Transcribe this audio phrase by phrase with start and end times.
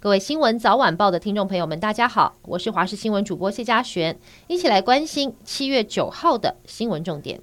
[0.00, 4.16] 各位新闻早晚报的听众朋友们，大家好，我是华视新闻主播谢佳璇，
[4.46, 7.40] 一起来关心七月九号的新闻重点。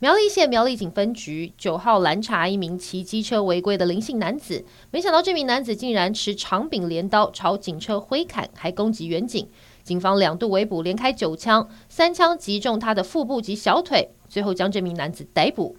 [0.00, 9.48] 苗栗县苗栗警分局九号拦查一名骑机车违规的林姓男子，没想到这名男子竟然持长柄镰刀朝警车挥砍，还攻击员警。
[9.84, 15.76] 警方两度围捕，连开九枪，三枪击中他的腹部及小腿，最后将这名男子逮捕。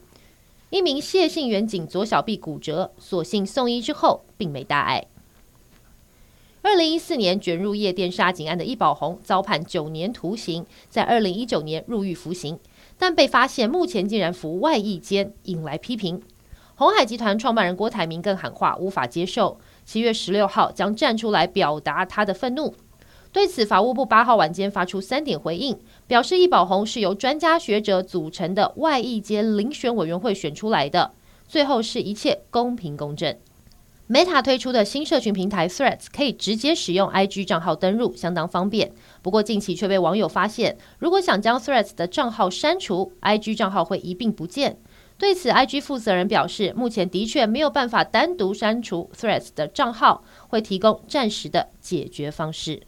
[0.69, 5.05] 一名谢姓员警左小臂骨折，所幸送医之后并没大碍。
[6.73, 12.57] 二零一四年卷入夜店杀警案的易宝红遭判九年徒刑，在二零一九年入狱服刑，
[12.97, 16.19] 但被发现目前竟然服外役监，引来批评。
[16.73, 22.73] 鸿海集团创办人郭台铭更喊话无法接受，七月十六号将站出来表达他的愤怒。
[23.31, 31.11] 对此，法务部八号晚间发出三点回应，表示易宝红是由专家学者组成的外役监遴选委员会选出来的，
[31.47, 33.37] 最后是一切公平公正。
[34.13, 38.91] Meta 推出的新社群平台 Threads 可以直接使用 IG 账号登录，相当方便。
[39.23, 44.77] 不过近期却被网友发现，如果想将 Threads 的账号删除，IG 账号会一并不见。
[45.17, 52.83] 对此，IG 负责人表示，目前的确没有办法单独删除 Threads 的账号，会提供暂时的解决方式。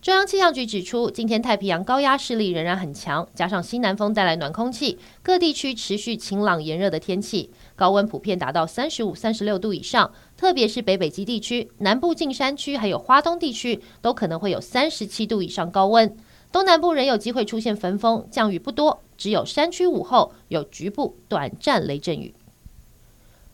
[0.00, 10.12] 中央气象局指出，今天太平洋高压势力仍然很强，加上西南风带来暖空气，各地区持续晴朗炎热的天气，高温普遍达到三十五、三十六度以上。
[10.36, 16.16] 特别是北北极地区、南部近山区还有花东地区，都可能会有三十七度以上高温。
[16.52, 22.32] 东南部仍有机会出现焚风，降雨不多，只有山区午后有局部短暂雷阵雨。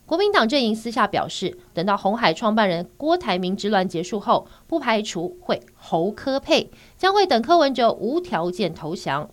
[0.05, 9.27] 国民党阵营私下表示，等到红海创办人郭台铭之乱结束后，不排除会侯科配，将会等柯文哲无条件投降。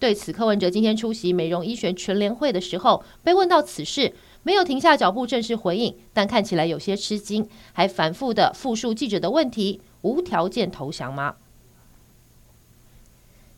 [0.00, 11.36] 对此，柯文哲今天出席美容医学全联会的时候，被问到此事，没有停下脚步正式回应，但看起来有些吃惊，还反复的复述记者的问题：无条件投降吗？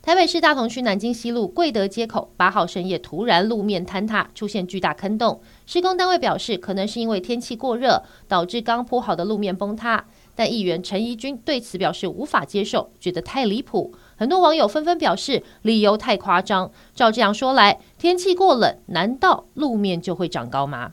[0.03, 5.43] 台北市大同区南京西路贵德街口八号深夜突然路面坍塌，出现巨大坑洞。
[5.67, 10.07] 施工单位表示，可能是因为天气过热，导致刚铺好的路面崩塌。
[10.35, 13.93] 但议员陈怡君对此表示无法接受，觉得太离谱。
[14.17, 16.71] 很多网友纷纷表示理由太夸张。
[16.95, 20.93] 照这样说来，天气过冷，难道路面就会长高吗？